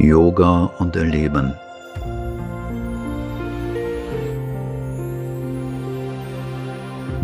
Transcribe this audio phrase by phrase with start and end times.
[0.00, 1.54] Yoga und Erleben.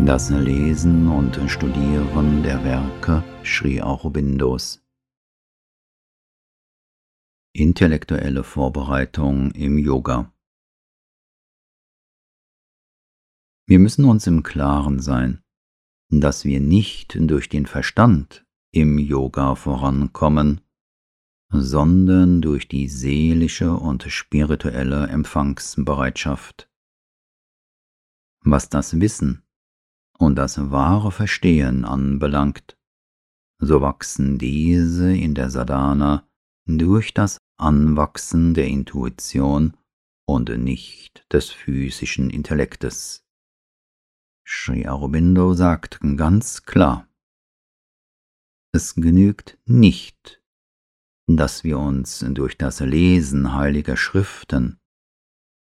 [0.05, 4.85] Das Lesen und Studieren der Werke Sri Aurobindos.
[7.53, 10.33] Intellektuelle Vorbereitung im Yoga.
[13.67, 15.41] Wir müssen uns im Klaren sein,
[16.09, 20.59] dass wir nicht durch den Verstand im Yoga vorankommen,
[21.49, 26.69] sondern durch die seelische und spirituelle Empfangsbereitschaft.
[28.41, 29.43] Was das Wissen
[30.17, 32.77] und das wahre Verstehen anbelangt,
[33.59, 36.27] so wachsen diese in der Sadhana
[36.67, 39.77] durch das Anwachsen der Intuition
[40.27, 43.23] und nicht des physischen Intellektes.
[44.47, 47.07] Sri Aurobindo sagt ganz klar,
[48.73, 50.43] es genügt nicht,
[51.27, 54.79] dass wir uns durch das Lesen heiliger Schriften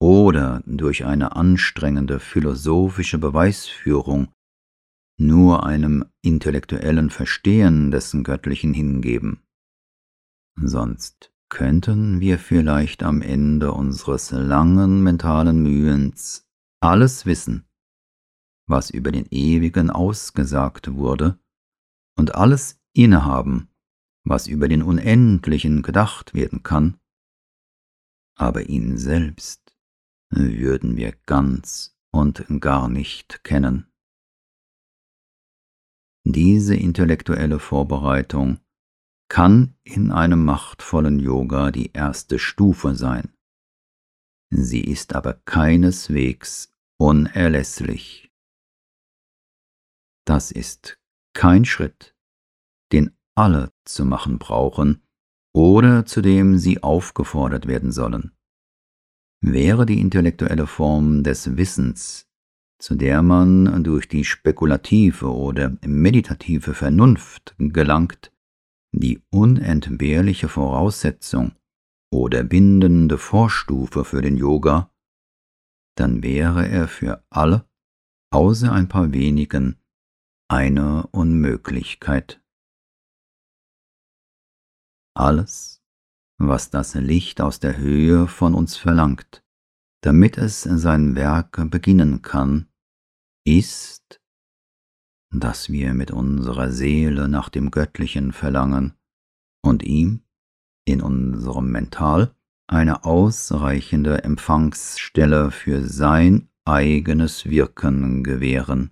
[0.02, 4.32] oder durch eine anstrengende philosophische Beweisführung
[5.20, 9.44] nur einem intellektuellen Verstehen dessen Göttlichen hingeben.
[10.56, 16.48] Sonst könnten wir vielleicht am Ende unseres langen mentalen Mühens
[16.82, 17.68] alles wissen,
[18.68, 21.38] was über den Ewigen ausgesagt wurde,
[22.18, 23.69] und alles innehaben,
[24.30, 27.00] was über den Unendlichen gedacht werden kann,
[28.36, 29.76] aber ihn selbst
[30.30, 33.92] würden wir ganz und gar nicht kennen.
[36.26, 38.60] Diese intellektuelle Vorbereitung
[39.30, 43.34] kann in einem machtvollen Yoga die erste Stufe sein.
[44.52, 48.32] Sie ist aber keineswegs unerlässlich.
[50.26, 51.00] Das ist
[51.34, 52.16] kein Schritt,
[52.92, 55.02] den alle zu machen brauchen
[55.56, 58.34] oder zu dem sie aufgefordert werden sollen.
[59.42, 62.28] Wäre die intellektuelle Form des Wissens,
[62.80, 68.34] zu der man durch die spekulative oder meditative Vernunft gelangt,
[68.92, 71.54] die unentbehrliche Voraussetzung
[72.12, 74.92] oder bindende Vorstufe für den Yoga,
[75.96, 77.66] dann wäre er für alle,
[78.32, 79.78] außer ein paar wenigen,
[80.50, 82.42] eine Unmöglichkeit
[85.14, 85.82] alles,
[86.38, 89.44] was das Licht aus der Höhe von uns verlangt,
[90.02, 92.68] damit es sein Werk beginnen kann,
[93.46, 94.22] ist,
[95.32, 98.94] dass wir mit unserer Seele nach dem Göttlichen verlangen
[99.62, 100.24] und ihm
[100.86, 102.34] in unserem Mental
[102.68, 108.92] eine ausreichende Empfangsstelle für sein eigenes Wirken gewähren.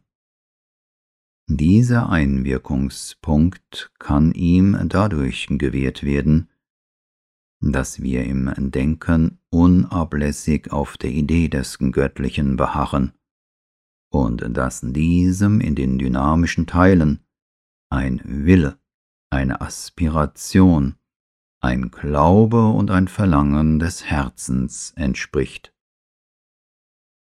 [1.49, 6.49] Dieser Einwirkungspunkt kann ihm dadurch gewährt werden,
[7.61, 13.13] dass wir im Denken unablässig auf der Idee des Göttlichen beharren
[14.11, 17.25] und dass diesem in den dynamischen Teilen
[17.89, 18.77] ein Wille,
[19.29, 20.95] eine Aspiration,
[21.61, 25.73] ein Glaube und ein Verlangen des Herzens entspricht.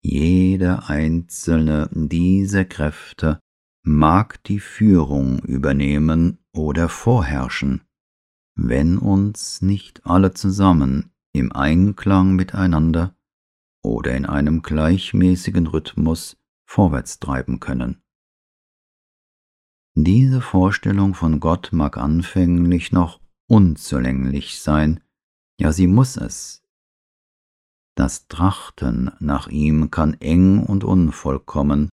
[0.03, 3.39] Jede einzelne dieser Kräfte
[3.83, 7.81] mag die Führung übernehmen oder vorherrschen,
[8.55, 13.15] wenn uns nicht alle zusammen im Einklang miteinander
[13.83, 18.01] oder in einem gleichmäßigen Rhythmus vorwärts treiben können.
[19.95, 25.01] Diese Vorstellung von Gott mag anfänglich noch unzulänglich sein,
[25.59, 26.63] ja sie muss es.
[27.95, 31.89] Das Trachten nach ihm kann eng und unvollkommen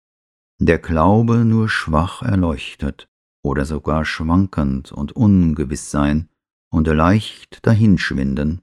[0.59, 3.09] der Glaube nur schwach erleuchtet
[3.43, 6.29] oder sogar schwankend und ungewiss sein
[6.71, 8.63] und leicht dahinschwinden,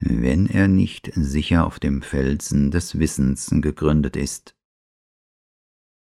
[0.00, 4.56] wenn er nicht sicher auf dem Felsen des Wissens gegründet ist.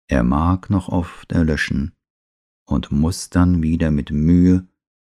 [0.07, 1.93] Er mag noch oft erlöschen
[2.65, 4.67] und muss dann wieder mit Mühe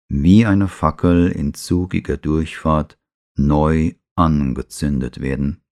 [0.09, 2.99] wie eine Fackel in zugiger Durchfahrt
[3.35, 5.62] neu angezündet werden.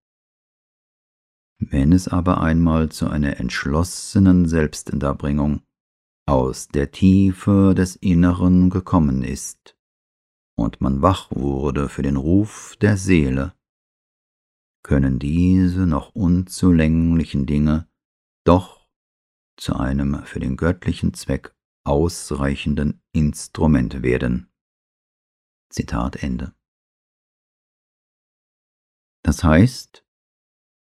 [1.63, 5.61] Wenn es aber einmal zu einer entschlossenen Selbstdarbringung
[6.25, 9.77] aus der Tiefe des Inneren gekommen ist
[10.57, 13.53] und man wach wurde für den Ruf der Seele,
[14.83, 17.87] können diese noch unzulänglichen Dinge
[18.43, 18.89] doch
[19.55, 21.53] zu einem für den göttlichen Zweck
[21.83, 24.51] ausreichenden Instrument werden.
[25.69, 26.55] Zitat Ende.
[29.23, 30.00] Das heißt,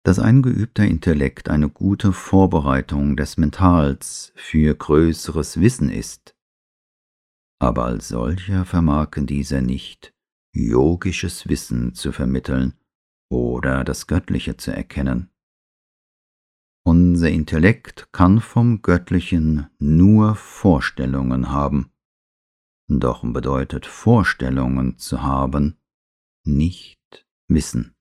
[0.06, 6.36] dass ein geübter Intellekt eine gute Vorbereitung des Mentals für größeres Wissen ist.
[7.60, 10.14] Aber als solcher vermag dieser nicht,
[10.54, 12.76] yogisches Wissen zu vermitteln
[13.32, 15.32] oder das Göttliche zu erkennen.
[16.86, 21.92] Unser Intellekt kann vom Göttlichen nur Vorstellungen haben,
[22.88, 25.80] doch bedeutet Vorstellungen zu haben
[26.44, 27.95] nicht Wissen.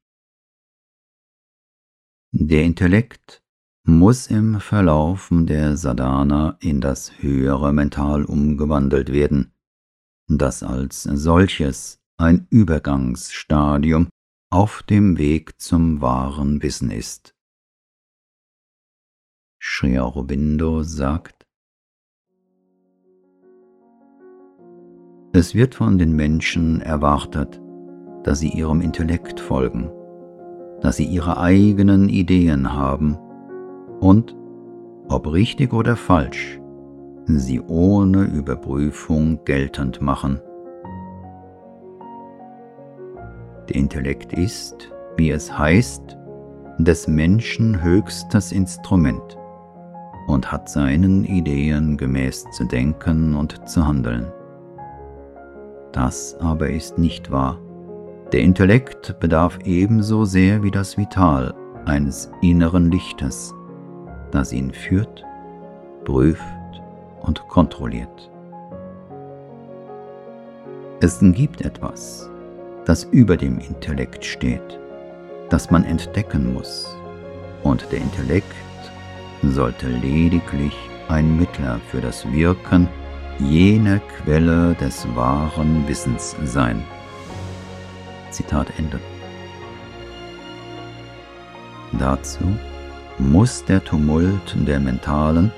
[2.36, 3.44] Der Intellekt
[3.84, 9.54] muss im Verlauf der Sadhana in das höhere Mental umgewandelt werden,
[10.26, 14.08] das als solches ein Übergangsstadium
[14.50, 17.36] auf dem Weg zum wahren Wissen ist.
[19.62, 21.46] Sri Aurobindo sagt,
[25.32, 27.60] Es wird von den Menschen erwartet,
[28.24, 29.88] dass sie ihrem Intellekt folgen,
[30.84, 33.16] dass sie ihre eigenen Ideen haben
[34.00, 34.36] und,
[35.08, 36.60] ob richtig oder falsch,
[37.24, 40.42] sie ohne Überprüfung geltend machen.
[43.66, 46.18] Der Intellekt ist, wie es heißt,
[46.76, 49.38] des Menschen höchstes Instrument
[50.26, 54.30] und hat seinen Ideen gemäß zu denken und zu handeln.
[55.92, 57.58] Das aber ist nicht wahr.
[58.32, 61.54] Der Intellekt bedarf ebenso sehr wie das Vital
[61.84, 63.54] eines inneren Lichtes,
[64.30, 65.24] das ihn führt,
[66.04, 66.42] prüft
[67.22, 68.30] und kontrolliert.
[71.00, 72.30] Es gibt etwas,
[72.86, 74.80] das über dem Intellekt steht,
[75.50, 76.96] das man entdecken muss,
[77.62, 78.54] und der Intellekt
[79.42, 80.74] sollte lediglich
[81.08, 82.88] ein Mittler für das Wirken
[83.38, 86.82] jener Quelle des wahren Wissens sein.
[88.34, 88.98] Zitat Ende.
[91.92, 92.44] Dazu
[93.18, 95.52] muss der Tumult der mentalen,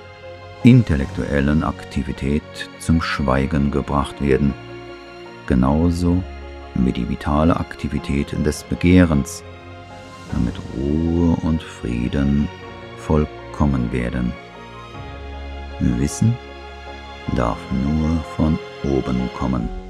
[0.63, 2.43] intellektuellen Aktivität
[2.79, 4.53] zum Schweigen gebracht werden,
[5.47, 6.23] genauso
[6.75, 9.43] wie die vitale Aktivität des Begehrens,
[10.33, 12.49] damit Ruhe und Frieden
[12.99, 14.33] vollkommen werden.
[15.81, 16.37] Wissen
[17.35, 19.86] darf nur von oben kommen.